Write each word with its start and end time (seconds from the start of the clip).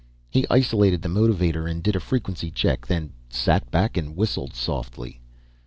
He 0.31 0.47
isolated 0.49 1.03
the 1.03 1.09
motivator 1.09 1.69
and 1.69 1.83
did 1.83 1.95
a 1.95 1.99
frequency 1.99 2.49
check. 2.49 2.87
Then 2.87 3.13
sat 3.29 3.69
back 3.69 3.97
and 3.97 4.15
whistled 4.15 4.55
softly. 4.55 5.21